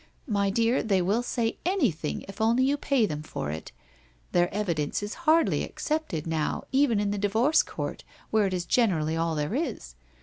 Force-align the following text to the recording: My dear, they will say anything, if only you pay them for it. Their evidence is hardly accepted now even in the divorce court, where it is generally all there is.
My 0.25 0.49
dear, 0.49 0.81
they 0.81 0.99
will 0.99 1.21
say 1.21 1.59
anything, 1.63 2.25
if 2.27 2.41
only 2.41 2.63
you 2.65 2.75
pay 2.75 3.05
them 3.05 3.21
for 3.21 3.51
it. 3.51 3.71
Their 4.31 4.51
evidence 4.51 5.03
is 5.03 5.13
hardly 5.29 5.61
accepted 5.61 6.25
now 6.25 6.63
even 6.71 6.99
in 6.99 7.11
the 7.11 7.19
divorce 7.19 7.61
court, 7.61 8.03
where 8.31 8.47
it 8.47 8.53
is 8.55 8.65
generally 8.65 9.15
all 9.15 9.35
there 9.35 9.53
is. 9.53 9.93